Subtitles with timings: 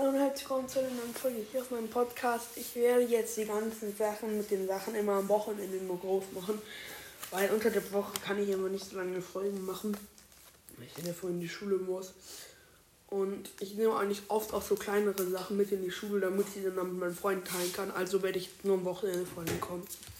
[0.00, 2.56] Hallo und herzlich willkommen zu einer neuen Folge hier auf meinem Podcast.
[2.56, 6.58] Ich werde jetzt die ganzen Sachen mit den Sachen immer am Wochenende nur groß machen,
[7.30, 9.94] weil unter der Woche kann ich immer nicht so lange Folgen machen,
[10.78, 12.14] weil ich ja vorhin in die Schule muss.
[13.08, 16.54] Und ich nehme eigentlich oft auch so kleinere Sachen mit in die Schule, damit ich
[16.54, 17.90] sie dann mit meinen Freunden teilen kann.
[17.90, 19.86] Also werde ich nur am Wochenende Folgen kommen.